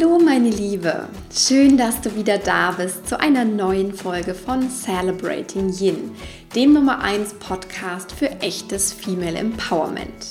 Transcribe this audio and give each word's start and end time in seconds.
Hallo 0.00 0.18
meine 0.18 0.48
Liebe, 0.48 1.08
schön, 1.34 1.76
dass 1.76 2.00
du 2.00 2.14
wieder 2.14 2.38
da 2.38 2.70
bist 2.70 3.06
zu 3.06 3.20
einer 3.20 3.44
neuen 3.44 3.92
Folge 3.92 4.34
von 4.34 4.70
Celebrating 4.70 5.70
Yin, 5.78 6.12
dem 6.54 6.72
Nummer 6.72 7.02
1 7.02 7.34
Podcast 7.34 8.12
für 8.12 8.30
echtes 8.40 8.94
Female 8.94 9.36
Empowerment. 9.36 10.28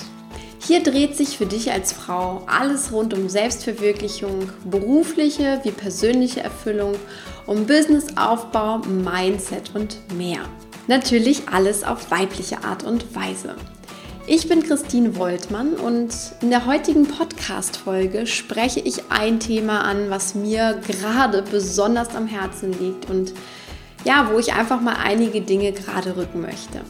Hier 0.66 0.82
dreht 0.82 1.16
sich 1.16 1.38
für 1.38 1.45
dich 1.45 1.71
als 1.71 1.93
Frau 1.93 2.43
alles 2.47 2.91
rund 2.91 3.13
um 3.13 3.29
Selbstverwirklichung, 3.29 4.50
berufliche 4.66 5.59
wie 5.63 5.71
persönliche 5.71 6.41
Erfüllung, 6.41 6.95
um 7.45 7.67
Businessaufbau, 7.67 8.79
Mindset 8.79 9.75
und 9.75 9.99
mehr. 10.17 10.39
Natürlich 10.88 11.47
alles 11.49 11.83
auf 11.83 12.09
weibliche 12.09 12.63
Art 12.63 12.83
und 12.83 13.15
Weise. 13.15 13.55
Ich 14.32 14.48
bin 14.48 14.61
Christine 14.61 15.16
Woltmann 15.16 15.73
und 15.73 16.14
in 16.43 16.52
der 16.52 16.67
heutigen 16.67 17.08
Podcast-Folge 17.08 18.27
spreche 18.27 18.80
ich 18.80 19.09
ein 19.09 19.40
Thema 19.40 19.81
an, 19.81 20.12
was 20.12 20.36
mir 20.36 20.80
gerade 20.86 21.41
besonders 21.41 22.16
am 22.16 22.27
Herzen 22.27 22.72
liegt 22.80 23.09
und 23.09 23.34
ja, 24.05 24.30
wo 24.31 24.38
ich 24.38 24.53
einfach 24.53 24.81
mal 24.81 24.98
einige 25.03 25.41
Dinge 25.41 25.72
gerade 25.72 26.16
rücken 26.16 26.41
möchte. 26.41 26.81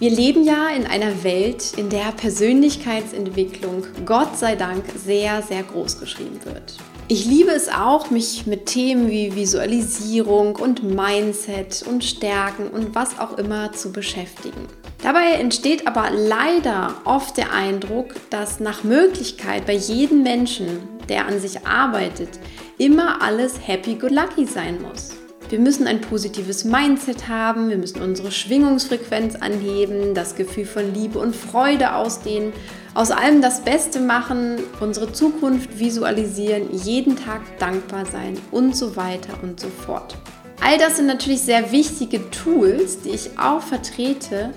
Wir 0.00 0.10
leben 0.10 0.42
ja 0.42 0.70
in 0.70 0.86
einer 0.86 1.22
Welt, 1.22 1.72
in 1.76 1.88
der 1.88 2.10
Persönlichkeitsentwicklung 2.16 3.86
Gott 4.04 4.36
sei 4.36 4.56
Dank 4.56 4.82
sehr, 4.96 5.40
sehr 5.42 5.62
groß 5.62 6.00
geschrieben 6.00 6.40
wird. 6.44 6.78
Ich 7.10 7.24
liebe 7.24 7.52
es 7.52 7.70
auch, 7.70 8.10
mich 8.10 8.46
mit 8.46 8.66
Themen 8.66 9.08
wie 9.08 9.34
Visualisierung 9.34 10.56
und 10.56 10.82
Mindset 10.82 11.82
und 11.88 12.04
Stärken 12.04 12.68
und 12.68 12.94
was 12.94 13.18
auch 13.18 13.38
immer 13.38 13.72
zu 13.72 13.92
beschäftigen. 13.92 14.66
Dabei 15.02 15.32
entsteht 15.40 15.86
aber 15.86 16.10
leider 16.10 16.96
oft 17.06 17.38
der 17.38 17.50
Eindruck, 17.50 18.14
dass 18.28 18.60
nach 18.60 18.84
Möglichkeit 18.84 19.64
bei 19.64 19.72
jedem 19.72 20.22
Menschen, 20.22 20.82
der 21.08 21.26
an 21.26 21.40
sich 21.40 21.66
arbeitet, 21.66 22.28
immer 22.76 23.22
alles 23.22 23.54
happy-go-lucky 23.66 24.44
sein 24.44 24.82
muss. 24.82 25.12
Wir 25.50 25.58
müssen 25.58 25.86
ein 25.86 26.02
positives 26.02 26.64
Mindset 26.64 27.26
haben, 27.26 27.70
wir 27.70 27.78
müssen 27.78 28.02
unsere 28.02 28.30
Schwingungsfrequenz 28.30 29.34
anheben, 29.34 30.12
das 30.12 30.34
Gefühl 30.34 30.66
von 30.66 30.92
Liebe 30.92 31.18
und 31.18 31.34
Freude 31.34 31.94
ausdehnen, 31.94 32.52
aus 32.92 33.10
allem 33.10 33.40
das 33.40 33.62
Beste 33.62 33.98
machen, 33.98 34.58
unsere 34.80 35.10
Zukunft 35.10 35.78
visualisieren, 35.78 36.68
jeden 36.74 37.16
Tag 37.16 37.40
dankbar 37.58 38.04
sein 38.04 38.38
und 38.50 38.76
so 38.76 38.94
weiter 38.96 39.38
und 39.42 39.58
so 39.58 39.68
fort. 39.68 40.16
All 40.60 40.76
das 40.76 40.98
sind 40.98 41.06
natürlich 41.06 41.40
sehr 41.40 41.72
wichtige 41.72 42.30
Tools, 42.30 43.00
die 43.00 43.10
ich 43.10 43.38
auch 43.38 43.62
vertrete, 43.62 44.52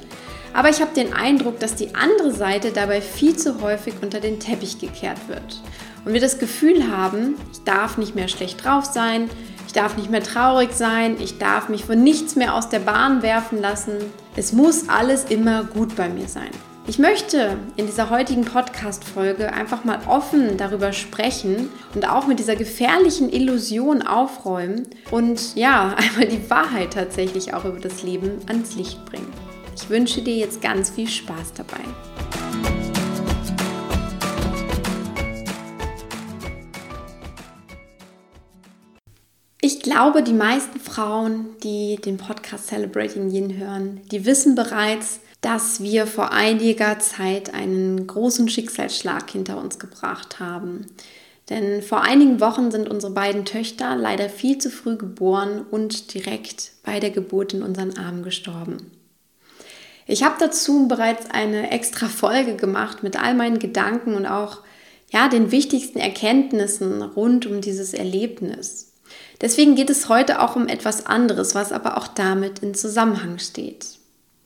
aber 0.54 0.70
ich 0.70 0.82
habe 0.82 0.94
den 0.94 1.14
Eindruck, 1.14 1.58
dass 1.60 1.76
die 1.76 1.96
andere 1.96 2.34
Seite 2.34 2.72
dabei 2.72 3.00
viel 3.00 3.38
zu 3.38 3.62
häufig 3.62 3.94
unter 4.02 4.20
den 4.20 4.42
Teppich 4.42 4.78
gekehrt 4.80 5.30
wird. 5.30 5.62
Und 6.04 6.12
wir 6.12 6.20
das 6.20 6.40
Gefühl 6.40 6.92
haben, 6.92 7.36
ich 7.54 7.64
darf 7.64 7.98
nicht 7.98 8.16
mehr 8.16 8.28
schlecht 8.28 8.66
drauf 8.66 8.84
sein, 8.84 9.30
ich 9.72 9.76
darf 9.76 9.96
nicht 9.96 10.10
mehr 10.10 10.22
traurig 10.22 10.74
sein, 10.74 11.16
ich 11.22 11.38
darf 11.38 11.70
mich 11.70 11.86
von 11.86 12.04
nichts 12.04 12.36
mehr 12.36 12.56
aus 12.56 12.68
der 12.68 12.80
Bahn 12.80 13.22
werfen 13.22 13.62
lassen. 13.62 13.94
Es 14.36 14.52
muss 14.52 14.90
alles 14.90 15.24
immer 15.24 15.64
gut 15.64 15.96
bei 15.96 16.10
mir 16.10 16.28
sein. 16.28 16.50
Ich 16.88 17.00
möchte 17.00 17.56
in 17.78 17.86
dieser 17.86 18.10
heutigen 18.10 18.44
Podcast-Folge 18.44 19.54
einfach 19.54 19.86
mal 19.86 20.00
offen 20.10 20.58
darüber 20.58 20.92
sprechen 20.92 21.70
und 21.96 22.06
auch 22.06 22.28
mit 22.28 22.40
dieser 22.40 22.58
gefährlichen 22.58 23.32
Illusion 23.32 24.02
aufräumen 24.02 24.88
und 25.10 25.56
ja, 25.56 25.96
einmal 25.98 26.28
die 26.28 26.50
Wahrheit 26.50 26.92
tatsächlich 26.92 27.54
auch 27.54 27.64
über 27.64 27.80
das 27.80 28.04
Leben 28.04 28.40
ans 28.48 28.76
Licht 28.76 29.06
bringen. 29.06 29.32
Ich 29.74 29.90
wünsche 29.90 30.22
dir 30.22 30.36
jetzt 30.36 30.62
ganz 30.62 30.90
viel 30.90 31.08
Spaß 31.08 31.54
dabei. 31.54 32.11
Ich 39.84 39.90
glaube, 39.90 40.22
die 40.22 40.34
meisten 40.34 40.80
Frauen, 40.80 41.58
die 41.64 41.96
den 41.96 42.18
Podcast 42.18 42.68
Celebrating 42.68 43.32
Yin 43.32 43.58
hören, 43.58 44.00
die 44.12 44.28
wissen 44.28 44.54
bereits, 44.54 45.22
dass 45.42 45.82
wir 45.82 46.06
vor 46.06 46.32
einiger 46.32 47.00
Zeit 47.00 47.56
einen 47.56 48.06
großen 48.06 48.48
Schicksalsschlag 48.48 49.32
hinter 49.32 49.58
uns 49.58 49.80
gebracht 49.80 50.40
haben. 50.40 50.86
Denn 51.50 51.82
vor 51.82 52.04
einigen 52.04 52.40
Wochen 52.40 52.70
sind 52.70 52.90
unsere 52.90 53.12
beiden 53.12 53.44
Töchter 53.44 53.96
leider 53.96 54.30
viel 54.30 54.60
zu 54.60 54.70
früh 54.70 54.98
geboren 54.98 55.66
und 55.72 56.14
direkt 56.14 56.74
bei 56.84 57.00
der 57.00 57.10
Geburt 57.10 57.56
in 57.56 57.64
unseren 57.64 57.98
Armen 57.98 58.22
gestorben. 58.22 58.92
Ich 60.06 60.22
habe 60.22 60.36
dazu 60.38 60.88
bereits 60.88 61.26
eine 61.32 61.72
extra 61.72 62.06
Folge 62.06 62.56
gemacht 62.56 63.02
mit 63.02 63.20
all 63.20 63.34
meinen 63.34 63.58
Gedanken 63.58 64.14
und 64.14 64.28
auch 64.28 64.60
ja, 65.10 65.28
den 65.28 65.52
wichtigsten 65.52 65.98
Erkenntnissen 65.98 67.02
rund 67.02 67.48
um 67.48 67.62
dieses 67.62 67.96
Erlebnis. 67.96 68.91
Deswegen 69.40 69.76
geht 69.76 69.90
es 69.90 70.10
heute 70.10 70.42
auch 70.42 70.56
um 70.56 70.68
etwas 70.68 71.06
anderes, 71.06 71.56
was 71.56 71.72
aber 71.72 71.98
auch 71.98 72.08
damit 72.08 72.60
in 72.60 72.74
Zusammenhang 72.74 73.40
steht. 73.40 73.86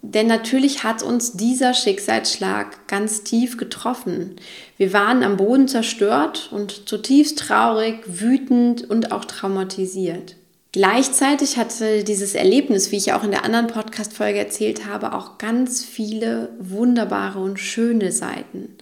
Denn 0.01 0.27
natürlich 0.27 0.83
hat 0.83 1.01
uns 1.01 1.33
dieser 1.33 1.73
Schicksalsschlag 1.73 2.87
ganz 2.87 3.23
tief 3.23 3.57
getroffen. 3.57 4.35
Wir 4.77 4.93
waren 4.93 5.23
am 5.23 5.35
Boden 5.35 5.67
zerstört 5.67 6.49
und 6.51 6.87
zutiefst 6.87 7.39
traurig, 7.39 8.03
wütend 8.05 8.87
und 8.89 9.11
auch 9.11 9.25
traumatisiert. 9.25 10.35
Gleichzeitig 10.71 11.57
hatte 11.57 12.03
dieses 12.03 12.35
Erlebnis, 12.35 12.91
wie 12.91 12.97
ich 12.97 13.13
auch 13.13 13.23
in 13.23 13.31
der 13.31 13.45
anderen 13.45 13.67
Podcast-Folge 13.67 14.39
erzählt 14.39 14.85
habe, 14.85 15.13
auch 15.13 15.37
ganz 15.37 15.83
viele 15.83 16.49
wunderbare 16.59 17.39
und 17.39 17.59
schöne 17.59 18.11
Seiten. 18.11 18.75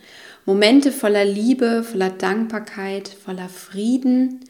Momente 0.45 0.91
voller 0.91 1.23
Liebe, 1.23 1.83
voller 1.83 2.09
Dankbarkeit, 2.09 3.07
voller 3.07 3.47
Frieden. 3.47 4.41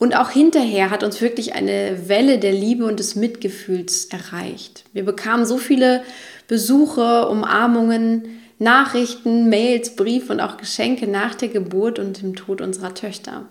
Und 0.00 0.16
auch 0.16 0.30
hinterher 0.30 0.88
hat 0.88 1.04
uns 1.04 1.20
wirklich 1.20 1.54
eine 1.54 2.08
Welle 2.08 2.38
der 2.38 2.52
Liebe 2.52 2.86
und 2.86 2.98
des 2.98 3.16
Mitgefühls 3.16 4.06
erreicht. 4.06 4.84
Wir 4.94 5.04
bekamen 5.04 5.44
so 5.44 5.58
viele 5.58 6.02
Besuche, 6.48 7.28
Umarmungen, 7.28 8.40
Nachrichten, 8.58 9.50
Mails, 9.50 9.96
Briefe 9.96 10.32
und 10.32 10.40
auch 10.40 10.56
Geschenke 10.56 11.06
nach 11.06 11.34
der 11.34 11.48
Geburt 11.48 11.98
und 11.98 12.22
dem 12.22 12.34
Tod 12.34 12.62
unserer 12.62 12.94
Töchter. 12.94 13.44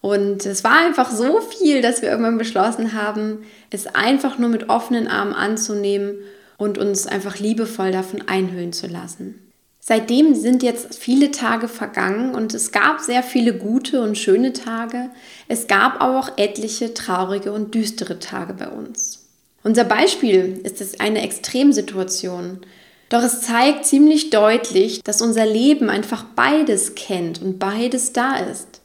Und 0.00 0.46
es 0.46 0.62
war 0.62 0.78
einfach 0.78 1.10
so 1.10 1.40
viel, 1.40 1.82
dass 1.82 2.02
wir 2.02 2.10
irgendwann 2.10 2.38
beschlossen 2.38 2.92
haben, 2.92 3.38
es 3.70 3.88
einfach 3.88 4.38
nur 4.38 4.48
mit 4.48 4.68
offenen 4.68 5.08
Armen 5.08 5.34
anzunehmen 5.34 6.18
und 6.56 6.78
uns 6.78 7.08
einfach 7.08 7.40
liebevoll 7.40 7.90
davon 7.90 8.22
einhüllen 8.28 8.72
zu 8.72 8.86
lassen. 8.86 9.45
Seitdem 9.88 10.34
sind 10.34 10.64
jetzt 10.64 10.98
viele 10.98 11.30
Tage 11.30 11.68
vergangen 11.68 12.34
und 12.34 12.52
es 12.54 12.72
gab 12.72 12.98
sehr 12.98 13.22
viele 13.22 13.56
gute 13.56 14.02
und 14.02 14.18
schöne 14.18 14.52
Tage. 14.52 15.10
Es 15.46 15.68
gab 15.68 16.02
aber 16.02 16.18
auch 16.18 16.38
etliche 16.38 16.92
traurige 16.92 17.52
und 17.52 17.72
düstere 17.72 18.18
Tage 18.18 18.54
bei 18.54 18.66
uns. 18.66 19.28
Unser 19.62 19.84
Beispiel 19.84 20.60
ist 20.64 20.80
es 20.80 20.98
eine 20.98 21.22
Extremsituation. 21.22 22.62
Doch 23.10 23.22
es 23.22 23.42
zeigt 23.42 23.86
ziemlich 23.86 24.30
deutlich, 24.30 25.04
dass 25.04 25.22
unser 25.22 25.46
Leben 25.46 25.88
einfach 25.88 26.24
beides 26.34 26.96
kennt 26.96 27.40
und 27.40 27.60
beides 27.60 28.12
da 28.12 28.38
ist. 28.38 28.80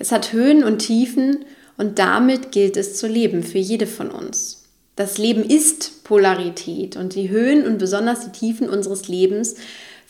Es 0.00 0.10
hat 0.10 0.32
Höhen 0.32 0.64
und 0.64 0.78
Tiefen 0.78 1.44
und 1.76 2.00
damit 2.00 2.50
gilt 2.50 2.76
es 2.76 2.96
zu 2.96 3.06
leben 3.06 3.44
für 3.44 3.58
jede 3.58 3.86
von 3.86 4.10
uns. 4.10 4.64
Das 4.96 5.16
Leben 5.16 5.44
ist 5.44 6.02
Polarität 6.02 6.96
und 6.96 7.14
die 7.14 7.30
Höhen 7.30 7.64
und 7.64 7.78
besonders 7.78 8.24
die 8.24 8.32
Tiefen 8.32 8.68
unseres 8.68 9.06
Lebens 9.06 9.54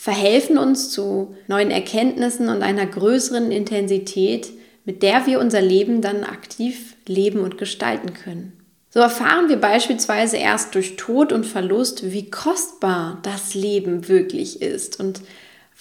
verhelfen 0.01 0.57
uns 0.57 0.91
zu 0.91 1.35
neuen 1.49 1.71
Erkenntnissen 1.71 2.49
und 2.49 2.63
einer 2.63 2.87
größeren 2.87 3.51
Intensität, 3.51 4.51
mit 4.85 5.03
der 5.03 5.27
wir 5.27 5.41
unser 5.41 5.61
Leben 5.61 6.01
dann 6.01 6.25
aktiv 6.25 6.97
leben 7.07 7.41
und 7.41 7.59
gestalten 7.59 8.15
können. 8.15 8.53
So 8.89 9.01
erfahren 9.01 9.49
wir 9.49 9.57
beispielsweise 9.57 10.37
erst 10.37 10.75
durch 10.75 10.97
Tod 10.97 11.33
und 11.33 11.45
Verlust, 11.45 12.13
wie 12.13 12.31
kostbar 12.31 13.19
das 13.23 13.55
Leben 13.55 14.09
wirklich 14.09 14.63
ist 14.63 14.99
und 14.99 15.21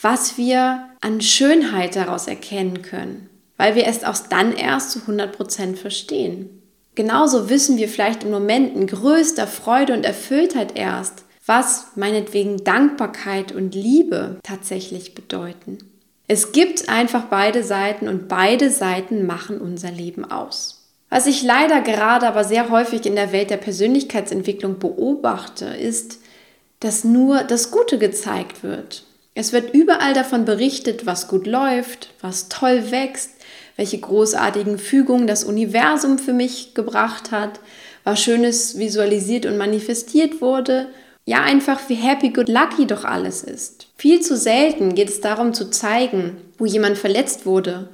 was 0.02 0.38
wir 0.38 0.86
an 1.01 1.22
Schönheit 1.22 1.95
daraus 1.95 2.27
erkennen 2.27 2.81
können 2.81 3.30
weil 3.60 3.75
wir 3.75 3.86
es 3.86 4.06
auch 4.06 4.15
dann 4.30 4.54
erst 4.54 4.92
zu 4.92 5.00
100% 5.00 5.75
verstehen. 5.75 6.63
Genauso 6.95 7.50
wissen 7.50 7.77
wir 7.77 7.89
vielleicht 7.89 8.24
in 8.24 8.31
Momenten 8.31 8.88
größter 8.88 9.48
Freude 9.48 9.92
und 9.92 10.06
Erfülltheit 10.06 10.77
erst, 10.77 11.25
was 11.50 11.88
meinetwegen 11.96 12.63
Dankbarkeit 12.63 13.51
und 13.51 13.74
Liebe 13.74 14.38
tatsächlich 14.44 15.16
bedeuten. 15.16 15.80
Es 16.28 16.51
gibt 16.51 16.90
einfach 16.90 17.24
beide 17.24 17.63
Seiten 17.63 18.07
und 18.07 18.28
beide 18.28 18.69
Seiten 18.69 19.25
machen 19.25 19.60
unser 19.60 19.90
Leben 19.90 20.30
aus. 20.30 20.92
Was 21.10 21.25
ich 21.25 21.42
leider 21.42 21.81
gerade 21.81 22.28
aber 22.28 22.44
sehr 22.44 22.69
häufig 22.69 23.07
in 23.07 23.16
der 23.16 23.31
Welt 23.31 23.50
der 23.50 23.57
Persönlichkeitsentwicklung 23.57 24.78
beobachte, 24.78 25.66
ist, 25.66 26.19
dass 26.81 27.04
nur 27.04 27.44
das 27.44 27.72
Gute 27.72 27.98
gezeigt 27.98 28.62
wird. 28.62 29.06
Es 29.34 29.51
wird 29.51 29.74
überall 29.74 30.13
davon 30.13 30.46
berichtet, 30.46 31.07
was 31.07 31.28
gut 31.28 31.48
läuft, 31.48 32.13
was 32.22 32.50
toll 32.50 32.92
wächst, 32.92 33.31
welche 33.75 33.98
großartigen 33.98 34.78
Fügungen 34.78 35.25
das 35.25 35.44
Universum 35.44 36.19
für 36.19 36.34
mich 36.34 36.75
gebracht 36.75 37.31
hat, 37.31 37.60
was 38.04 38.22
Schönes 38.22 38.78
visualisiert 38.78 39.48
und 39.48 39.57
manifestiert 39.57 40.42
wurde. 40.42 40.90
Ja, 41.30 41.44
einfach 41.44 41.80
wie 41.90 41.94
happy, 41.94 42.31
good, 42.31 42.50
lucky 42.50 42.88
doch 42.88 43.06
alles 43.06 43.44
ist. 43.44 43.86
Viel 43.98 44.20
zu 44.20 44.36
selten 44.36 44.96
geht 44.96 45.10
es 45.10 45.22
darum 45.22 45.54
zu 45.54 45.70
zeigen, 45.70 46.38
wo 46.58 46.66
jemand 46.66 46.98
verletzt 46.98 47.46
wurde, 47.46 47.88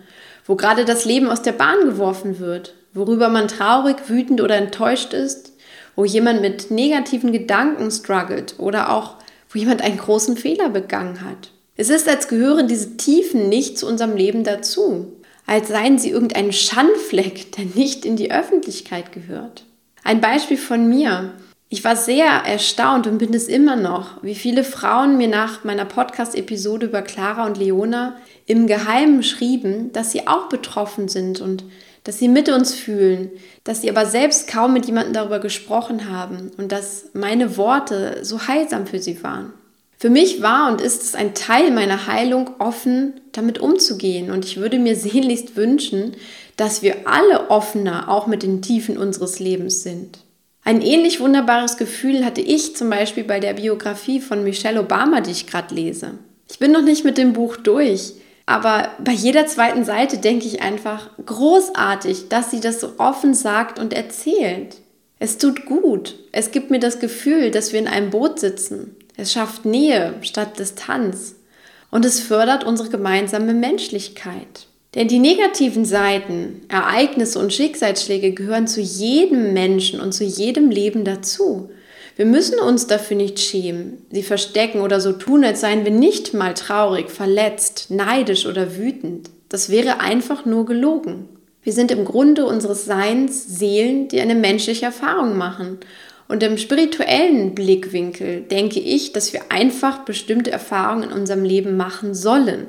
wo 0.45 0.55
gerade 0.55 0.85
das 0.85 1.03
Leben 1.03 1.27
aus 1.27 1.41
der 1.41 1.51
Bahn 1.51 1.81
geworfen 1.81 2.39
wird, 2.39 2.75
worüber 2.93 3.27
man 3.27 3.49
traurig, 3.49 3.97
wütend 4.07 4.39
oder 4.39 4.55
enttäuscht 4.55 5.11
ist, 5.11 5.51
wo 5.97 6.05
jemand 6.05 6.39
mit 6.39 6.71
negativen 6.71 7.33
Gedanken 7.33 7.91
struggelt 7.91 8.55
oder 8.57 8.89
auch 8.89 9.15
wo 9.49 9.59
jemand 9.59 9.81
einen 9.81 9.97
großen 9.97 10.37
Fehler 10.37 10.69
begangen 10.69 11.19
hat. 11.19 11.51
Es 11.75 11.89
ist, 11.89 12.07
als 12.07 12.29
gehören 12.29 12.69
diese 12.69 12.95
Tiefen 12.95 13.49
nicht 13.49 13.77
zu 13.77 13.85
unserem 13.85 14.15
Leben 14.15 14.45
dazu, 14.45 15.11
als 15.45 15.67
seien 15.67 15.99
sie 15.99 16.11
irgendein 16.11 16.53
Schandfleck, 16.53 17.51
der 17.51 17.65
nicht 17.65 18.05
in 18.05 18.15
die 18.15 18.31
Öffentlichkeit 18.31 19.11
gehört. 19.11 19.65
Ein 20.05 20.21
Beispiel 20.21 20.57
von 20.57 20.87
mir. 20.87 21.33
Ich 21.67 21.83
war 21.83 21.95
sehr 21.95 22.27
erstaunt 22.27 23.07
und 23.07 23.17
bin 23.17 23.33
es 23.33 23.47
immer 23.47 23.75
noch, 23.75 24.23
wie 24.23 24.35
viele 24.35 24.63
Frauen 24.63 25.17
mir 25.17 25.27
nach 25.27 25.63
meiner 25.63 25.85
Podcast-Episode 25.85 26.85
über 26.85 27.01
Clara 27.01 27.45
und 27.45 27.57
Leona 27.57 28.17
im 28.45 28.67
Geheimen 28.67 29.23
schrieben, 29.23 29.91
dass 29.91 30.11
sie 30.11 30.27
auch 30.27 30.47
betroffen 30.47 31.07
sind 31.07 31.41
und 31.41 31.63
dass 32.03 32.19
sie 32.19 32.27
mit 32.27 32.49
uns 32.49 32.75
fühlen, 32.75 33.31
dass 33.63 33.81
sie 33.81 33.89
aber 33.89 34.05
selbst 34.05 34.47
kaum 34.47 34.73
mit 34.73 34.85
jemandem 34.85 35.13
darüber 35.13 35.39
gesprochen 35.39 36.09
haben 36.11 36.51
und 36.57 36.71
dass 36.71 37.09
meine 37.13 37.57
Worte 37.57 38.19
so 38.21 38.47
heilsam 38.47 38.85
für 38.85 38.99
sie 38.99 39.23
waren. 39.23 39.51
Für 39.97 40.11
mich 40.11 40.43
war 40.43 40.71
und 40.71 40.81
ist 40.81 41.01
es 41.01 41.15
ein 41.15 41.33
Teil 41.33 41.71
meiner 41.71 42.05
Heilung, 42.05 42.51
offen 42.59 43.21
damit 43.31 43.57
umzugehen 43.57 44.29
und 44.29 44.45
ich 44.45 44.57
würde 44.57 44.77
mir 44.77 44.95
sehnlichst 44.95 45.55
wünschen, 45.55 46.15
dass 46.57 46.83
wir 46.83 47.07
alle 47.07 47.49
offener 47.49 48.07
auch 48.07 48.27
mit 48.27 48.43
den 48.43 48.61
Tiefen 48.61 48.99
unseres 48.99 49.39
Lebens 49.39 49.81
sind. 49.81 50.19
Ein 50.67 50.81
ähnlich 50.81 51.19
wunderbares 51.19 51.77
Gefühl 51.77 52.25
hatte 52.25 52.41
ich 52.41 52.75
zum 52.75 52.89
Beispiel 52.89 53.23
bei 53.23 53.39
der 53.39 53.53
Biografie 53.53 54.19
von 54.19 54.43
Michelle 54.43 54.81
Obama, 54.81 55.21
die 55.21 55.29
ich 55.29 55.45
gerade 55.45 55.75
lese. 55.75 56.17
Ich 56.49 56.57
bin 56.57 56.71
noch 56.71 56.81
nicht 56.81 57.05
mit 57.05 57.19
dem 57.19 57.33
Buch 57.33 57.55
durch, 57.55 58.13
aber 58.47 58.89
bei 58.97 59.11
jeder 59.11 59.45
zweiten 59.45 59.85
Seite 59.85 60.17
denke 60.17 60.47
ich 60.47 60.63
einfach, 60.63 61.11
großartig, 61.23 62.29
dass 62.29 62.49
sie 62.49 62.61
das 62.61 62.81
so 62.81 62.93
offen 62.97 63.35
sagt 63.35 63.77
und 63.77 63.93
erzählt. 63.93 64.77
Es 65.19 65.37
tut 65.37 65.67
gut. 65.67 66.15
Es 66.31 66.49
gibt 66.49 66.71
mir 66.71 66.79
das 66.79 66.99
Gefühl, 66.99 67.51
dass 67.51 67.71
wir 67.71 67.79
in 67.79 67.87
einem 67.87 68.09
Boot 68.09 68.39
sitzen. 68.39 68.95
Es 69.17 69.33
schafft 69.33 69.65
Nähe 69.65 70.15
statt 70.21 70.57
Distanz. 70.57 71.35
Und 71.91 72.05
es 72.05 72.19
fördert 72.19 72.63
unsere 72.63 72.89
gemeinsame 72.89 73.53
Menschlichkeit. 73.53 74.65
Denn 74.95 75.09
die 75.09 75.19
negativen 75.19 75.83
Seiten, 75.83 76.61
Ereignisse 76.69 77.37
und 77.39 77.53
Schicksalsschläge 77.53 78.31
gehören 78.31 78.65
zu 78.65 78.79
jedem 78.79 79.53
Menschen 79.53 79.99
und 79.99 80.13
zu 80.13 80.23
jedem 80.23 80.71
Leben 80.71 81.03
dazu. 81.03 81.69
Wir 82.15 82.25
müssen 82.25 82.59
uns 82.59 82.87
dafür 82.87 83.17
nicht 83.17 83.39
schämen, 83.41 83.97
sie 84.09 84.23
verstecken 84.23 84.79
oder 84.79 85.01
so 85.01 85.11
tun, 85.11 85.43
als 85.43 85.59
seien 85.59 85.83
wir 85.83 85.91
nicht 85.91 86.33
mal 86.33 86.53
traurig, 86.53 87.09
verletzt, 87.09 87.87
neidisch 87.89 88.45
oder 88.45 88.77
wütend. 88.77 89.29
Das 89.49 89.69
wäre 89.69 89.99
einfach 89.99 90.45
nur 90.45 90.65
gelogen. 90.65 91.27
Wir 91.61 91.73
sind 91.73 91.91
im 91.91 92.05
Grunde 92.05 92.45
unseres 92.45 92.85
Seins 92.85 93.45
Seelen, 93.47 94.07
die 94.07 94.21
eine 94.21 94.35
menschliche 94.35 94.85
Erfahrung 94.85 95.35
machen. 95.35 95.79
Und 96.27 96.41
im 96.41 96.57
spirituellen 96.57 97.53
Blickwinkel 97.53 98.41
denke 98.41 98.79
ich, 98.79 99.11
dass 99.11 99.33
wir 99.33 99.41
einfach 99.49 100.05
bestimmte 100.05 100.51
Erfahrungen 100.51 101.09
in 101.09 101.11
unserem 101.11 101.43
Leben 101.43 101.75
machen 101.75 102.15
sollen. 102.15 102.67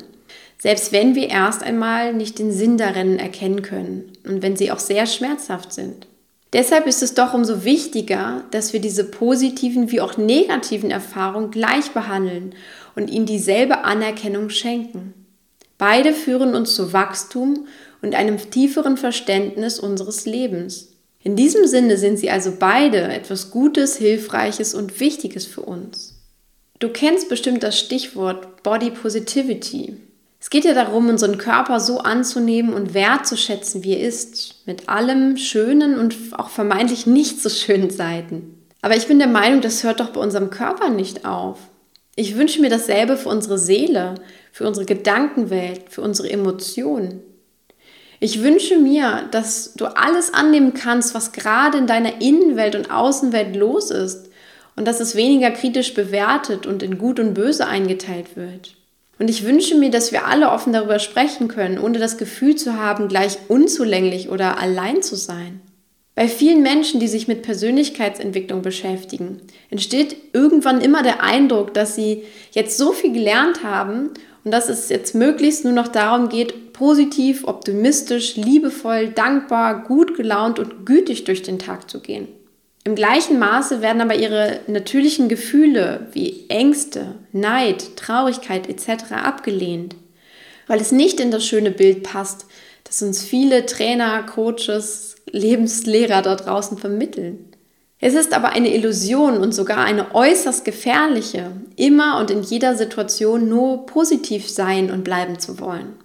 Selbst 0.59 0.93
wenn 0.93 1.15
wir 1.15 1.29
erst 1.29 1.63
einmal 1.63 2.15
nicht 2.15 2.39
den 2.39 2.51
Sinn 2.51 2.79
darin 2.79 3.19
erkennen 3.19 3.63
können 3.63 4.13
und 4.25 4.43
wenn 4.43 4.57
sie 4.57 4.71
auch 4.71 4.79
sehr 4.79 5.07
schmerzhaft 5.07 5.73
sind. 5.73 6.07
Deshalb 6.53 6.87
ist 6.87 7.03
es 7.03 7.15
doch 7.15 7.35
umso 7.35 7.65
wichtiger, 7.65 8.45
dass 8.51 8.73
wir 8.73 8.81
diese 8.81 9.05
positiven 9.05 9.91
wie 9.91 10.01
auch 10.01 10.17
negativen 10.17 10.91
Erfahrungen 10.91 11.51
gleich 11.51 11.91
behandeln 11.91 12.55
und 12.95 13.11
ihnen 13.11 13.27
dieselbe 13.27 13.85
Anerkennung 13.85 14.49
schenken. 14.49 15.13
Beide 15.77 16.15
führen 16.15 16.55
uns 16.55 16.75
zu 16.75 16.93
Wachstum 16.93 17.67
und 18.01 18.15
einem 18.15 18.39
tieferen 18.51 18.97
Verständnis 18.97 19.79
unseres 19.79 20.25
Lebens. 20.25 20.93
In 21.23 21.37
diesem 21.37 21.67
Sinne 21.67 21.99
sind 21.99 22.19
sie 22.19 22.31
also 22.31 22.53
beide 22.59 23.03
etwas 23.03 23.51
Gutes, 23.51 23.97
Hilfreiches 23.97 24.75
und 24.75 25.01
Wichtiges 25.01 25.45
für 25.45 25.63
uns. 25.63 26.15
Du 26.79 26.89
kennst 26.89 27.29
bestimmt 27.29 27.63
das 27.63 27.79
Stichwort 27.79 28.63
Body 28.63 28.91
Positivity. 28.91 29.97
Es 30.47 30.51
geht 30.51 30.65
ja 30.65 30.75
darum, 30.75 31.09
unseren 31.09 31.39
Körper 31.39 31.81
so 31.81 31.99
anzunehmen 31.99 32.73
und 32.73 32.95
wertzuschätzen, 32.95 33.83
wie 33.83 33.95
er 33.95 34.07
ist, 34.07 34.65
mit 34.65 34.89
allem 34.89 35.37
schönen 35.39 35.99
und 35.99 36.15
auch 36.39 36.51
vermeintlich 36.51 37.05
nicht 37.05 37.43
so 37.43 37.49
schönen 37.49 37.91
Seiten. 37.91 38.57
Aber 38.81 38.95
ich 38.97 39.09
bin 39.09 39.19
der 39.19 39.27
Meinung, 39.27 39.61
das 39.61 39.83
hört 39.83 39.99
doch 39.99 40.11
bei 40.11 40.21
unserem 40.21 40.51
Körper 40.51 40.89
nicht 40.89 41.25
auf. 41.25 41.59
Ich 42.15 42.37
wünsche 42.37 42.61
mir 42.61 42.71
dasselbe 42.71 43.17
für 43.17 43.29
unsere 43.29 43.59
Seele, 43.59 44.15
für 44.53 44.69
unsere 44.69 44.87
Gedankenwelt, 44.87 45.87
für 45.89 46.03
unsere 46.03 46.31
Emotionen. 46.31 47.23
Ich 48.21 48.45
wünsche 48.45 48.79
mir, 48.79 49.25
dass 49.33 49.75
du 49.75 49.87
alles 49.87 50.33
annehmen 50.33 50.75
kannst, 50.75 51.13
was 51.17 51.33
gerade 51.33 51.77
in 51.77 51.89
deiner 51.89 52.23
Innenwelt 52.23 52.77
und 52.77 52.93
Außenwelt 52.93 53.57
los 53.57 53.91
ist 53.91 54.31
und 54.77 54.87
dass 54.87 55.01
es 55.01 55.17
weniger 55.17 55.51
kritisch 55.51 55.93
bewertet 55.93 56.67
und 56.67 56.85
in 56.85 56.99
Gut 56.99 57.19
und 57.19 57.35
Böse 57.35 57.67
eingeteilt 57.67 58.37
wird. 58.37 58.76
Und 59.19 59.31
ich 59.31 59.45
wünsche 59.45 59.77
mir, 59.77 59.91
dass 59.91 60.13
wir 60.13 60.27
alle 60.27 60.51
offen 60.51 60.73
darüber 60.73 60.99
sprechen 60.99 61.49
können, 61.49 61.79
ohne 61.79 61.99
das 61.99 62.19
Gefühl 62.19 62.57
zu 62.57 62.75
haben, 62.75 63.09
gleich 63.09 63.39
unzulänglich 63.49 64.29
oder 64.29 64.59
allein 64.59 65.03
zu 65.03 65.17
sein. 65.17 65.61
Bei 66.15 66.29
vielen 66.29 66.63
Menschen, 66.63 66.99
die 66.99 67.09
sich 67.09 67.29
mit 67.29 67.43
Persönlichkeitsentwicklung 67.43 68.63
beschäftigen, 68.63 69.41
entsteht 69.69 70.17
irgendwann 70.33 70.81
immer 70.81 71.03
der 71.03 71.23
Eindruck, 71.23 71.75
dass 71.75 71.95
sie 71.95 72.25
jetzt 72.53 72.79
so 72.79 72.93
viel 72.93 73.13
gelernt 73.13 73.63
haben 73.63 74.11
und 74.45 74.51
dass 74.51 74.71
es 74.71 74.89
jetzt 74.89 75.15
möglichst 75.15 75.65
nur 75.65 75.75
noch 75.75 75.89
darum 75.89 76.31
geht, 76.31 76.73
positiv, 76.73 77.45
optimistisch, 77.47 78.37
liebevoll, 78.37 79.09
dankbar, 79.09 79.85
gut 79.85 80.17
gelaunt 80.17 80.59
und 80.59 80.87
gütig 80.87 81.25
durch 81.25 81.43
den 81.43 81.59
Tag 81.59 81.91
zu 81.91 82.01
gehen. 82.01 82.29
Im 82.87 82.95
gleichen 82.95 83.41
Maße 83.41 83.83
werden 83.83 84.01
aber 84.01 84.15
ihre 84.15 84.61
natürlichen 84.69 85.29
Gefühle 85.29 86.07
wie 86.13 86.45
Ängste, 86.49 87.17
Neid, 87.33 87.97
Traurigkeit 87.97 88.69
etc. 88.69 89.11
abgelehnt, 89.11 89.97
weil 90.69 90.81
es 90.81 90.93
nicht 90.93 91.19
in 91.19 91.33
das 91.33 91.45
schöne 91.45 91.73
Bild 91.73 92.05
passt, 92.05 92.47
das 92.85 93.03
uns 93.03 93.25
viele 93.25 93.67
Trainer, 93.67 94.23
Coaches, 94.23 95.17
Lebenslehrer 95.29 96.23
da 96.23 96.37
draußen 96.37 96.79
vermitteln. 96.79 97.49
Es 97.99 98.15
ist 98.15 98.33
aber 98.33 98.51
eine 98.51 98.73
Illusion 98.73 99.39
und 99.39 99.53
sogar 99.53 99.79
eine 99.79 100.15
äußerst 100.15 100.65
gefährliche, 100.65 101.51
immer 101.75 102.21
und 102.21 102.31
in 102.31 102.45
jeder 102.45 102.77
Situation 102.77 103.49
nur 103.49 103.87
positiv 103.87 104.49
sein 104.49 104.93
und 104.93 105.03
bleiben 105.03 105.41
zu 105.41 105.59
wollen. 105.59 105.97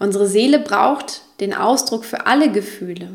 Unsere 0.00 0.26
Seele 0.26 0.58
braucht 0.58 1.22
den 1.38 1.54
Ausdruck 1.54 2.04
für 2.04 2.26
alle 2.26 2.50
Gefühle. 2.50 3.10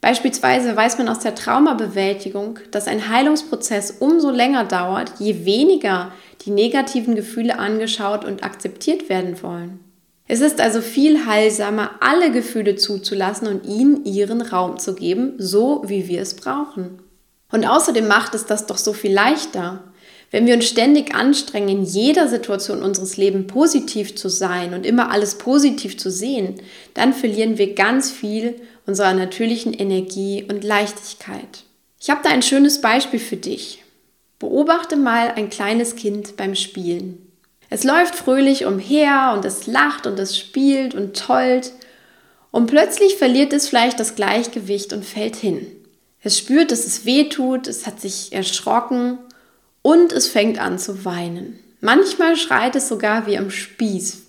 Beispielsweise 0.00 0.74
weiß 0.76 0.96
man 0.98 1.08
aus 1.08 1.18
der 1.18 1.34
Traumabewältigung, 1.34 2.58
dass 2.70 2.88
ein 2.88 3.08
Heilungsprozess 3.08 3.96
umso 4.00 4.30
länger 4.30 4.64
dauert, 4.64 5.12
je 5.18 5.44
weniger 5.44 6.12
die 6.46 6.50
negativen 6.50 7.14
Gefühle 7.14 7.58
angeschaut 7.58 8.24
und 8.24 8.42
akzeptiert 8.42 9.10
werden 9.10 9.42
wollen. 9.42 9.80
Es 10.26 10.40
ist 10.40 10.60
also 10.60 10.80
viel 10.80 11.26
heilsamer, 11.26 11.90
alle 12.00 12.30
Gefühle 12.30 12.76
zuzulassen 12.76 13.48
und 13.48 13.66
ihnen 13.66 14.04
ihren 14.04 14.40
Raum 14.40 14.78
zu 14.78 14.94
geben, 14.94 15.34
so 15.38 15.82
wie 15.86 16.08
wir 16.08 16.22
es 16.22 16.34
brauchen. 16.34 17.00
Und 17.52 17.66
außerdem 17.66 18.06
macht 18.06 18.34
es 18.34 18.46
das 18.46 18.66
doch 18.66 18.78
so 18.78 18.92
viel 18.92 19.12
leichter. 19.12 19.82
Wenn 20.30 20.46
wir 20.46 20.54
uns 20.54 20.68
ständig 20.68 21.14
anstrengen, 21.14 21.68
in 21.68 21.82
jeder 21.82 22.28
Situation 22.28 22.82
unseres 22.82 23.16
Lebens 23.16 23.48
positiv 23.48 24.14
zu 24.14 24.28
sein 24.28 24.72
und 24.72 24.86
immer 24.86 25.10
alles 25.10 25.36
positiv 25.36 25.98
zu 25.98 26.10
sehen, 26.10 26.54
dann 26.94 27.12
verlieren 27.12 27.58
wir 27.58 27.74
ganz 27.74 28.12
viel 28.12 28.54
unserer 28.86 29.14
natürlichen 29.14 29.72
Energie 29.72 30.44
und 30.48 30.64
Leichtigkeit. 30.64 31.64
Ich 32.00 32.10
habe 32.10 32.20
da 32.22 32.30
ein 32.30 32.42
schönes 32.42 32.80
Beispiel 32.80 33.20
für 33.20 33.36
dich. 33.36 33.82
Beobachte 34.38 34.96
mal 34.96 35.32
ein 35.36 35.50
kleines 35.50 35.96
Kind 35.96 36.36
beim 36.36 36.54
Spielen. 36.54 37.30
Es 37.68 37.84
läuft 37.84 38.14
fröhlich 38.14 38.64
umher 38.64 39.32
und 39.34 39.44
es 39.44 39.66
lacht 39.66 40.06
und 40.06 40.18
es 40.18 40.36
spielt 40.36 40.94
und 40.94 41.16
tollt 41.16 41.72
und 42.50 42.66
plötzlich 42.66 43.16
verliert 43.16 43.52
es 43.52 43.68
vielleicht 43.68 44.00
das 44.00 44.16
Gleichgewicht 44.16 44.92
und 44.92 45.04
fällt 45.04 45.36
hin. 45.36 45.66
Es 46.22 46.36
spürt, 46.36 46.70
dass 46.70 46.84
es 46.84 47.04
weh 47.04 47.28
tut, 47.28 47.66
es 47.66 47.86
hat 47.86 48.00
sich 48.00 48.32
erschrocken 48.32 49.18
und 49.82 50.12
es 50.12 50.26
fängt 50.26 50.58
an 50.58 50.78
zu 50.78 51.04
weinen. 51.04 51.58
Manchmal 51.80 52.36
schreit 52.36 52.76
es 52.76 52.88
sogar 52.88 53.26
wie 53.26 53.38
am 53.38 53.50
Spieß. 53.50 54.22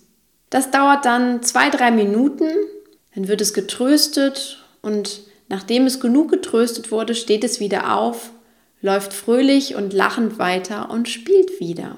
Das 0.49 0.71
dauert 0.71 1.05
dann 1.05 1.43
zwei, 1.43 1.69
drei 1.69 1.91
Minuten 1.91 2.49
dann 3.15 3.27
wird 3.27 3.41
es 3.41 3.53
getröstet 3.53 4.63
und 4.81 5.21
nachdem 5.49 5.85
es 5.85 5.99
genug 5.99 6.31
getröstet 6.31 6.91
wurde, 6.91 7.15
steht 7.15 7.43
es 7.43 7.59
wieder 7.59 7.95
auf, 7.97 8.31
läuft 8.81 9.13
fröhlich 9.13 9.75
und 9.75 9.93
lachend 9.93 10.39
weiter 10.39 10.89
und 10.89 11.09
spielt 11.09 11.59
wieder. 11.59 11.97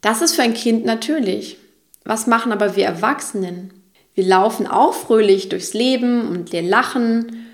Das 0.00 0.22
ist 0.22 0.34
für 0.34 0.42
ein 0.42 0.54
Kind 0.54 0.84
natürlich. 0.84 1.58
Was 2.04 2.26
machen 2.26 2.52
aber 2.52 2.76
wir 2.76 2.86
Erwachsenen? 2.86 3.72
Wir 4.14 4.24
laufen 4.24 4.66
auch 4.66 4.94
fröhlich 4.94 5.48
durchs 5.48 5.74
Leben 5.74 6.28
und 6.28 6.52
wir 6.52 6.62
lachen. 6.62 7.46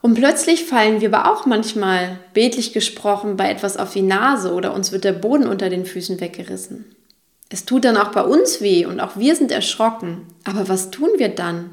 Und 0.00 0.14
plötzlich 0.14 0.64
fallen 0.64 1.00
wir 1.00 1.12
aber 1.12 1.30
auch 1.32 1.46
manchmal, 1.46 2.18
bildlich 2.32 2.72
gesprochen, 2.72 3.36
bei 3.36 3.50
etwas 3.50 3.76
auf 3.76 3.92
die 3.92 4.02
Nase 4.02 4.52
oder 4.54 4.72
uns 4.74 4.92
wird 4.92 5.04
der 5.04 5.12
Boden 5.12 5.46
unter 5.46 5.68
den 5.68 5.84
Füßen 5.84 6.20
weggerissen. 6.20 6.96
Es 7.50 7.64
tut 7.64 7.84
dann 7.84 7.96
auch 7.96 8.12
bei 8.12 8.22
uns 8.22 8.60
weh 8.60 8.86
und 8.86 9.00
auch 9.00 9.16
wir 9.16 9.34
sind 9.34 9.50
erschrocken. 9.50 10.22
Aber 10.44 10.68
was 10.68 10.90
tun 10.90 11.10
wir 11.18 11.28
dann? 11.28 11.70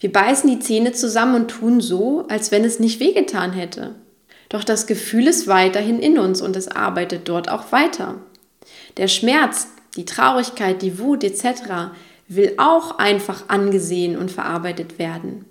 Wir 0.00 0.12
beißen 0.12 0.48
die 0.48 0.60
Zähne 0.60 0.92
zusammen 0.92 1.34
und 1.34 1.48
tun 1.48 1.80
so, 1.80 2.26
als 2.28 2.50
wenn 2.50 2.64
es 2.64 2.78
nicht 2.78 3.00
wehgetan 3.00 3.52
hätte. 3.52 3.96
Doch 4.48 4.64
das 4.64 4.86
Gefühl 4.86 5.26
ist 5.26 5.48
weiterhin 5.48 5.98
in 5.98 6.18
uns 6.18 6.40
und 6.40 6.56
es 6.56 6.68
arbeitet 6.68 7.28
dort 7.28 7.50
auch 7.50 7.72
weiter. 7.72 8.16
Der 8.96 9.08
Schmerz, 9.08 9.68
die 9.96 10.04
Traurigkeit, 10.04 10.82
die 10.82 10.98
Wut 10.98 11.24
etc. 11.24 11.92
will 12.28 12.54
auch 12.58 12.98
einfach 12.98 13.48
angesehen 13.48 14.16
und 14.16 14.30
verarbeitet 14.30 14.98
werden. 14.98 15.44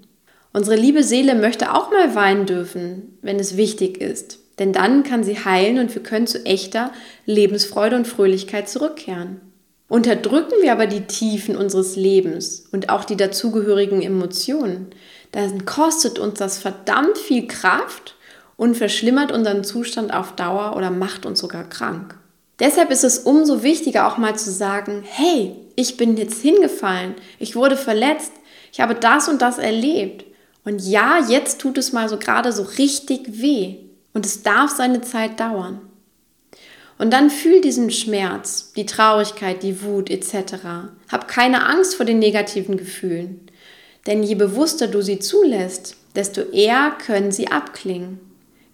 Unsere 0.54 0.76
liebe 0.76 1.04
Seele 1.04 1.36
möchte 1.36 1.74
auch 1.74 1.92
mal 1.92 2.16
weinen 2.16 2.46
dürfen, 2.46 3.20
wenn 3.22 3.40
es 3.40 3.58
wichtig 3.58 4.00
ist. 4.00 4.40
Denn 4.60 4.74
dann 4.74 5.04
kann 5.04 5.24
sie 5.24 5.46
heilen 5.46 5.78
und 5.78 5.94
wir 5.94 6.02
können 6.02 6.26
zu 6.26 6.44
echter 6.46 6.92
Lebensfreude 7.26 7.96
und 7.96 8.08
Fröhlichkeit 8.08 8.68
zurückkehren. 8.68 9.42
Unterdrücken 9.90 10.56
wir 10.62 10.74
aber 10.74 10.86
die 10.86 11.08
Tiefen 11.08 11.56
unseres 11.56 11.96
Lebens 11.96 12.66
und 12.72 12.90
auch 12.90 13.06
die 13.06 13.16
dazugehörigen 13.16 14.02
Emotionen, 14.02 14.88
dann 15.32 15.66
kostet 15.66 16.20
uns 16.20 16.40
das 16.40 16.58
verdammt 16.58 17.18
viel 17.18 17.48
Kraft 17.48 18.16
und 18.58 18.76
verschlimmert 18.76 19.32
unseren 19.32 19.64
Zustand 19.64 20.14
auf 20.14 20.34
Dauer 20.36 20.76
oder 20.76 20.90
macht 20.90 21.26
uns 21.26 21.40
sogar 21.40 21.64
krank. 21.64 22.16
Deshalb 22.60 22.90
ist 22.90 23.04
es 23.04 23.20
umso 23.20 23.64
wichtiger 23.64 24.08
auch 24.08 24.18
mal 24.18 24.36
zu 24.36 24.52
sagen, 24.52 25.04
hey, 25.06 25.56
ich 25.76 25.96
bin 25.96 26.18
jetzt 26.18 26.42
hingefallen, 26.42 27.14
ich 27.40 27.56
wurde 27.56 27.78
verletzt, 27.78 28.32
ich 28.74 28.82
habe 28.82 28.96
das 28.96 29.30
und 29.30 29.42
das 29.42 29.58
erlebt. 29.58 30.26
Und 30.66 30.82
ja, 30.82 31.20
jetzt 31.30 31.62
tut 31.62 31.78
es 31.78 31.94
mal 31.94 32.10
so 32.10 32.18
gerade 32.18 32.52
so 32.52 32.64
richtig 32.64 33.42
weh. 33.42 33.78
Und 34.14 34.26
es 34.26 34.42
darf 34.44 34.72
seine 34.72 35.02
Zeit 35.02 35.40
dauern. 35.40 35.87
Und 36.98 37.12
dann 37.12 37.30
fühl 37.30 37.62
diesen 37.62 37.92
Schmerz, 37.92 38.74
die 38.76 38.86
Traurigkeit, 38.86 39.62
die 39.62 39.84
Wut 39.84 40.10
etc. 40.10 40.56
Hab 41.10 41.28
keine 41.28 41.66
Angst 41.68 41.96
vor 41.96 42.06
den 42.06 42.20
negativen 42.20 42.78
Gefühlen. 42.78 43.42
Denn 44.08 44.24
je 44.24 44.36
bewusster 44.36 44.88
du 44.88 45.02
sie 45.02 45.20
zulässt, 45.20 45.96
desto 46.16 46.42
eher 46.42 46.92
können 47.06 47.32
sie 47.32 47.50
abklingen. 47.50 48.20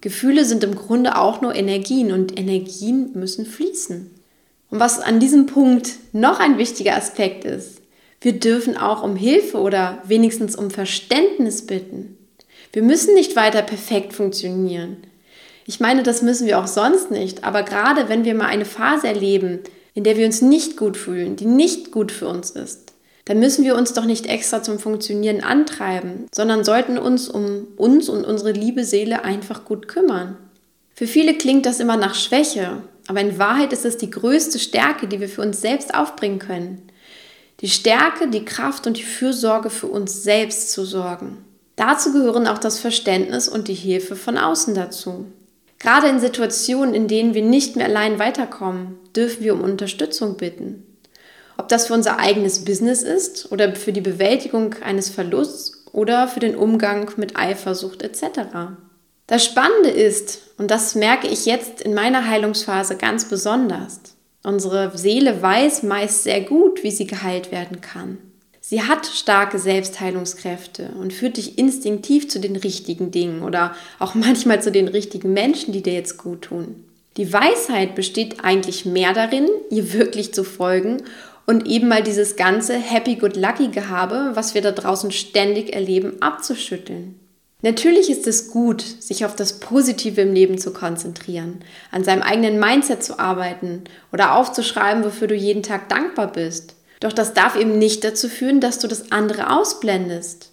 Gefühle 0.00 0.44
sind 0.44 0.64
im 0.64 0.74
Grunde 0.74 1.18
auch 1.18 1.40
nur 1.40 1.54
Energien 1.54 2.12
und 2.12 2.38
Energien 2.38 3.10
müssen 3.14 3.46
fließen. 3.46 4.10
Und 4.70 4.80
was 4.80 5.00
an 5.00 5.20
diesem 5.20 5.46
Punkt 5.46 5.92
noch 6.12 6.40
ein 6.40 6.58
wichtiger 6.58 6.96
Aspekt 6.96 7.44
ist, 7.44 7.80
wir 8.20 8.32
dürfen 8.38 8.76
auch 8.76 9.02
um 9.02 9.16
Hilfe 9.16 9.58
oder 9.58 10.02
wenigstens 10.06 10.56
um 10.56 10.70
Verständnis 10.70 11.66
bitten. 11.66 12.16
Wir 12.72 12.82
müssen 12.82 13.14
nicht 13.14 13.36
weiter 13.36 13.62
perfekt 13.62 14.14
funktionieren. 14.14 14.96
Ich 15.66 15.80
meine, 15.80 16.02
das 16.02 16.22
müssen 16.22 16.46
wir 16.46 16.58
auch 16.58 16.66
sonst 16.66 17.10
nicht, 17.10 17.44
aber 17.44 17.62
gerade 17.62 18.08
wenn 18.08 18.24
wir 18.24 18.34
mal 18.34 18.46
eine 18.46 18.66
Phase 18.66 19.08
erleben, 19.08 19.60
in 19.94 20.04
der 20.04 20.16
wir 20.16 20.26
uns 20.26 20.42
nicht 20.42 20.76
gut 20.76 20.96
fühlen, 20.96 21.36
die 21.36 21.46
nicht 21.46 21.90
gut 21.90 22.12
für 22.12 22.28
uns 22.28 22.50
ist, 22.50 22.92
dann 23.24 23.38
müssen 23.38 23.64
wir 23.64 23.74
uns 23.74 23.94
doch 23.94 24.04
nicht 24.04 24.26
extra 24.26 24.62
zum 24.62 24.78
Funktionieren 24.78 25.40
antreiben, 25.40 26.26
sondern 26.34 26.64
sollten 26.64 26.98
uns 26.98 27.28
um 27.28 27.68
uns 27.76 28.10
und 28.10 28.24
unsere 28.24 28.52
liebe 28.52 28.84
Seele 28.84 29.24
einfach 29.24 29.64
gut 29.64 29.88
kümmern. 29.88 30.36
Für 30.94 31.06
viele 31.06 31.34
klingt 31.34 31.64
das 31.64 31.80
immer 31.80 31.96
nach 31.96 32.14
Schwäche, 32.14 32.82
aber 33.06 33.20
in 33.20 33.38
Wahrheit 33.38 33.72
ist 33.72 33.86
es 33.86 33.96
die 33.96 34.10
größte 34.10 34.58
Stärke, 34.58 35.08
die 35.08 35.20
wir 35.20 35.28
für 35.28 35.42
uns 35.42 35.60
selbst 35.60 35.94
aufbringen 35.94 36.38
können. 36.38 36.82
Die 37.60 37.68
Stärke, 37.68 38.28
die 38.28 38.44
Kraft 38.44 38.86
und 38.86 38.98
die 38.98 39.02
Fürsorge 39.02 39.70
für 39.70 39.86
uns 39.86 40.22
selbst 40.22 40.72
zu 40.72 40.84
sorgen. 40.84 41.44
Dazu 41.76 42.12
gehören 42.12 42.46
auch 42.46 42.58
das 42.58 42.78
Verständnis 42.78 43.48
und 43.48 43.68
die 43.68 43.74
Hilfe 43.74 44.16
von 44.16 44.36
außen 44.36 44.74
dazu. 44.74 45.26
Gerade 45.78 46.08
in 46.08 46.20
Situationen, 46.20 46.94
in 46.94 47.08
denen 47.08 47.34
wir 47.34 47.42
nicht 47.42 47.76
mehr 47.76 47.86
allein 47.86 48.18
weiterkommen, 48.18 48.98
dürfen 49.14 49.44
wir 49.44 49.54
um 49.54 49.60
Unterstützung 49.60 50.36
bitten. 50.36 50.84
Ob 51.56 51.68
das 51.68 51.86
für 51.86 51.94
unser 51.94 52.18
eigenes 52.18 52.64
Business 52.64 53.02
ist 53.02 53.52
oder 53.52 53.74
für 53.76 53.92
die 53.92 54.00
Bewältigung 54.00 54.74
eines 54.82 55.08
Verlusts 55.08 55.84
oder 55.92 56.26
für 56.26 56.40
den 56.40 56.56
Umgang 56.56 57.10
mit 57.16 57.36
Eifersucht 57.36 58.02
etc. 58.02 58.40
Das 59.26 59.44
Spannende 59.44 59.90
ist, 59.90 60.40
und 60.58 60.70
das 60.70 60.94
merke 60.94 61.28
ich 61.28 61.46
jetzt 61.46 61.80
in 61.80 61.94
meiner 61.94 62.26
Heilungsphase 62.26 62.96
ganz 62.96 63.26
besonders, 63.26 64.00
unsere 64.42 64.96
Seele 64.96 65.40
weiß 65.40 65.84
meist 65.84 66.24
sehr 66.24 66.40
gut, 66.42 66.82
wie 66.82 66.90
sie 66.90 67.06
geheilt 67.06 67.52
werden 67.52 67.80
kann. 67.80 68.18
Sie 68.66 68.80
hat 68.80 69.04
starke 69.04 69.58
Selbstheilungskräfte 69.58 70.88
und 70.98 71.12
führt 71.12 71.36
dich 71.36 71.58
instinktiv 71.58 72.30
zu 72.30 72.40
den 72.40 72.56
richtigen 72.56 73.10
Dingen 73.10 73.42
oder 73.42 73.74
auch 73.98 74.14
manchmal 74.14 74.62
zu 74.62 74.72
den 74.72 74.88
richtigen 74.88 75.34
Menschen, 75.34 75.74
die 75.74 75.82
dir 75.82 75.92
jetzt 75.92 76.16
gut 76.16 76.42
tun. 76.42 76.82
Die 77.18 77.30
Weisheit 77.30 77.94
besteht 77.94 78.42
eigentlich 78.42 78.86
mehr 78.86 79.12
darin, 79.12 79.50
ihr 79.68 79.92
wirklich 79.92 80.32
zu 80.32 80.44
folgen 80.44 81.02
und 81.44 81.66
eben 81.66 81.88
mal 81.88 82.02
dieses 82.02 82.36
ganze 82.36 82.78
Happy-Good-Lucky-Gehabe, 82.78 84.30
was 84.32 84.54
wir 84.54 84.62
da 84.62 84.72
draußen 84.72 85.12
ständig 85.12 85.74
erleben, 85.74 86.22
abzuschütteln. 86.22 87.20
Natürlich 87.60 88.08
ist 88.08 88.26
es 88.26 88.48
gut, 88.48 88.80
sich 88.80 89.26
auf 89.26 89.36
das 89.36 89.60
Positive 89.60 90.22
im 90.22 90.32
Leben 90.32 90.56
zu 90.56 90.72
konzentrieren, 90.72 91.60
an 91.90 92.02
seinem 92.02 92.22
eigenen 92.22 92.58
Mindset 92.58 93.04
zu 93.04 93.18
arbeiten 93.18 93.84
oder 94.10 94.36
aufzuschreiben, 94.36 95.04
wofür 95.04 95.28
du 95.28 95.34
jeden 95.34 95.62
Tag 95.62 95.90
dankbar 95.90 96.32
bist. 96.32 96.76
Doch 97.00 97.12
das 97.12 97.34
darf 97.34 97.56
eben 97.56 97.78
nicht 97.78 98.04
dazu 98.04 98.28
führen, 98.28 98.60
dass 98.60 98.78
du 98.78 98.88
das 98.88 99.12
andere 99.12 99.50
ausblendest. 99.50 100.50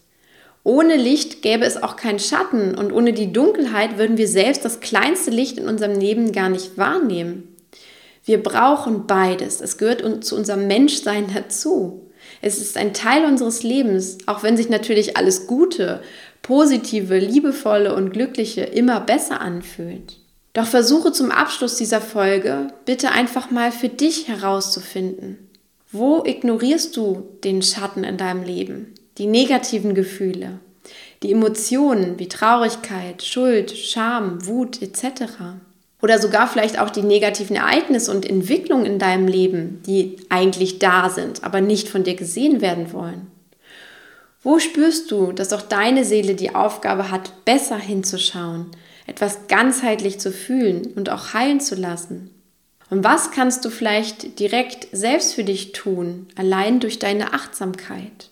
Ohne 0.64 0.96
Licht 0.96 1.42
gäbe 1.42 1.66
es 1.66 1.82
auch 1.82 1.96
keinen 1.96 2.20
Schatten 2.20 2.76
und 2.76 2.92
ohne 2.92 3.14
die 3.14 3.34
Dunkelheit 3.34 3.98
würden 3.98 4.18
wir 4.18 4.28
selbst 4.28 4.64
das 4.64 4.80
kleinste 4.80 5.32
Licht 5.32 5.58
in 5.58 5.68
unserem 5.68 6.00
Leben 6.00 6.32
gar 6.32 6.50
nicht 6.50 6.78
wahrnehmen. 6.78 7.56
Wir 8.24 8.42
brauchen 8.42 9.08
beides. 9.08 9.62
Es 9.62 9.78
gehört 9.78 10.24
zu 10.24 10.36
unserem 10.36 10.68
Menschsein 10.68 11.34
dazu. 11.34 12.12
Es 12.42 12.60
ist 12.60 12.78
ein 12.78 12.94
Teil 12.94 13.26
unseres 13.26 13.64
Lebens, 13.64 14.20
auch 14.28 14.44
wenn 14.44 14.56
sich 14.56 14.70
natürlich 14.70 15.18
alles 15.18 15.48
Gute, 15.48 16.02
positive, 16.44 17.18
liebevolle 17.18 17.96
und 17.96 18.12
glückliche 18.12 18.62
immer 18.62 19.00
besser 19.00 19.42
anfühlt. 19.42 20.18
Doch 20.54 20.66
versuche 20.66 21.12
zum 21.12 21.32
Abschluss 21.32 21.76
dieser 21.76 22.02
Folge 22.02 22.68
bitte 22.86 23.12
einfach 23.12 23.52
mal 23.52 23.72
für 23.72 23.90
dich 23.90 24.28
herauszufinden. 24.28 25.51
Wo 25.92 26.24
ignorierst 26.24 26.96
du 26.96 27.24
den 27.44 27.62
Schatten 27.62 28.04
in 28.04 28.18
deinem 28.18 28.44
Leben, 28.44 28.94
die 29.18 29.28
negativen 29.28 29.94
Gefühle, 29.94 30.60
die 31.22 31.32
Emotionen 31.32 32.18
wie 32.18 32.28
Traurigkeit, 32.28 33.24
Schuld, 33.24 33.72
Scham, 33.72 34.46
Wut 34.46 34.82
etc.? 34.82 35.24
oder 36.02 36.20
sogar 36.20 36.48
vielleicht 36.48 36.80
auch 36.80 36.90
die 36.90 37.04
negativen 37.04 37.56
Ereignisse 37.56 38.12
und 38.12 38.28
Entwicklungen 38.28 38.86
in 38.86 39.00
deinem 39.00 39.28
Leben, 39.28 39.82
die 39.86 40.18
eigentlich 40.30 40.80
da 40.80 41.10
sind, 41.10 41.44
aber 41.44 41.62
nicht 41.62 41.90
von 41.90 42.04
dir 42.04 42.16
gesehen 42.16 42.62
werden 42.62 42.92
wollen? 42.92 43.28
Wo 44.44 44.58
spürst 44.58 45.12
du, 45.12 45.32
dass 45.32 45.54
auch 45.54 45.62
deine 45.62 46.04
Seele 46.04 46.34
die 46.34 46.56
Aufgabe 46.56 47.12
hat, 47.12 47.46
besser 47.46 47.78
hinzuschauen, 47.78 48.68
etwas 49.06 49.48
ganzheitlich 49.48 50.20
zu 50.20 50.32
fühlen 50.32 50.94
und 50.96 51.12
auch 51.12 51.36
heilen 51.36 51.60
zu 51.60 51.76
lassen? 51.76 52.31
Und 52.92 53.06
was 53.06 53.32
kannst 53.32 53.64
du 53.64 53.70
vielleicht 53.70 54.38
direkt 54.40 54.90
selbst 54.92 55.34
für 55.34 55.46
dich 55.46 55.72
tun, 55.72 56.28
allein 56.36 56.82
durch 56.82 57.00
deine 57.00 57.34
Achtsamkeit? 57.34 58.30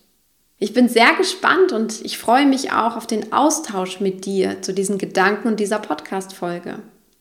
Ich 0.60 0.74
bin 0.74 0.90
sehr 0.90 1.14
gespannt 1.14 1.72
und 1.72 2.04
ich 2.04 2.18
freue 2.18 2.46
mich 2.46 2.74
auch 2.74 2.98
auf 2.98 3.08
den 3.08 3.32
Austausch 3.32 4.02
mit 4.02 4.26
dir 4.26 4.62
zu 4.62 4.74
diesen 4.74 4.98
Gedanken 4.98 5.48
und 5.48 5.62
dieser 5.62 5.80
Podcast-Folge. 5.80 6.80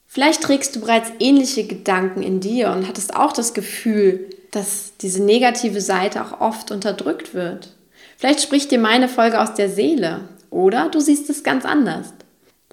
Vielleicht 0.09 0.43
trägst 0.43 0.75
du 0.75 0.81
bereits 0.81 1.13
ähnliche 1.21 1.65
Gedanken 1.65 2.25
in 2.25 2.41
dir 2.41 2.73
und 2.73 2.89
hattest 2.89 3.15
auch 3.15 3.33
das 3.33 3.55
Gefühl, 3.55 4.31
dass 4.51 4.95
diese 5.01 5.23
negative 5.23 5.81
Seite 5.81 6.25
auch 6.25 6.41
oft 6.41 6.73
unterdrückt 6.73 7.35
wird. 7.35 7.69
Vielleicht 8.17 8.43
spricht 8.43 8.73
dir 8.73 8.81
meine 8.81 9.09
Folge 9.09 9.41
aus 9.41 9.55
der 9.55 9.71
Seele 9.71 10.29
oder 10.51 10.89
du 10.89 10.99
siehst 10.99 11.31
es 11.31 11.45
ganz 11.45 11.65
anders. 11.65 12.13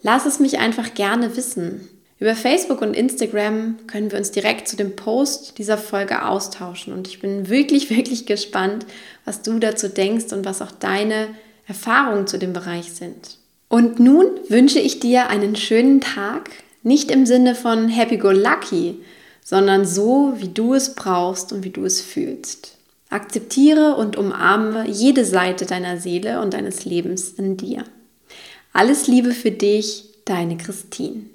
Lass 0.01 0.25
es 0.25 0.39
mich 0.39 0.57
einfach 0.57 0.95
gerne 0.95 1.37
wissen. 1.37 1.87
Über 2.17 2.35
Facebook 2.35 2.81
und 2.81 2.93
Instagram 2.93 3.75
können 3.87 4.09
wir 4.09 4.17
uns 4.17 4.31
direkt 4.31 4.69
zu 4.69 4.77
dem 4.77 4.95
Post 4.95 5.57
dieser 5.57 5.77
Folge 5.77 6.25
austauschen 6.25 6.93
und 6.93 7.07
ich 7.07 7.19
bin 7.19 7.49
wirklich, 7.49 7.89
wirklich 7.95 8.25
gespannt, 8.25 8.85
was 9.25 9.41
du 9.41 9.59
dazu 9.59 9.89
denkst 9.89 10.31
und 10.31 10.45
was 10.45 10.61
auch 10.61 10.71
deine 10.71 11.27
Erfahrungen 11.67 12.27
zu 12.27 12.37
dem 12.37 12.53
Bereich 12.53 12.93
sind. 12.93 13.37
Und 13.67 13.99
nun 13.99 14.27
wünsche 14.47 14.79
ich 14.79 14.99
dir 14.99 15.27
einen 15.27 15.55
schönen 15.55 15.99
Tag, 15.99 16.49
nicht 16.83 17.11
im 17.11 17.25
Sinne 17.25 17.55
von 17.55 17.89
Happy 17.89 18.17
Go 18.17 18.31
Lucky, 18.31 18.99
sondern 19.43 19.85
so, 19.85 20.33
wie 20.37 20.49
du 20.49 20.73
es 20.73 20.95
brauchst 20.95 21.51
und 21.51 21.63
wie 21.63 21.71
du 21.71 21.83
es 21.83 21.99
fühlst. 21.99 22.77
Akzeptiere 23.09 23.95
und 23.95 24.17
umarme 24.17 24.87
jede 24.87 25.25
Seite 25.25 25.65
deiner 25.65 25.97
Seele 25.97 26.41
und 26.41 26.53
deines 26.53 26.85
Lebens 26.85 27.33
in 27.33 27.57
dir. 27.57 27.83
Alles 28.71 29.07
Liebe 29.07 29.31
für 29.31 29.51
dich, 29.51 30.05
deine 30.25 30.57
Christine. 30.57 31.34